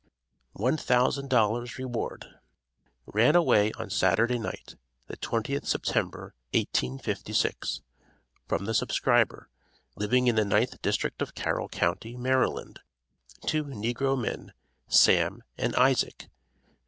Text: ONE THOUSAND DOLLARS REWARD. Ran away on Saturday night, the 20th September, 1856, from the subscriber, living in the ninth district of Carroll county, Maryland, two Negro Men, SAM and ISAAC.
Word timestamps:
ONE 0.55 0.77
THOUSAND 0.77 1.29
DOLLARS 1.29 1.77
REWARD. 1.77 2.25
Ran 3.05 3.35
away 3.35 3.71
on 3.73 3.91
Saturday 3.91 4.39
night, 4.39 4.73
the 5.05 5.15
20th 5.15 5.67
September, 5.67 6.33
1856, 6.55 7.83
from 8.47 8.65
the 8.65 8.73
subscriber, 8.73 9.47
living 9.95 10.25
in 10.25 10.33
the 10.33 10.43
ninth 10.43 10.81
district 10.81 11.21
of 11.21 11.35
Carroll 11.35 11.69
county, 11.69 12.17
Maryland, 12.17 12.79
two 13.45 13.63
Negro 13.65 14.19
Men, 14.19 14.53
SAM 14.87 15.43
and 15.55 15.75
ISAAC. 15.75 16.29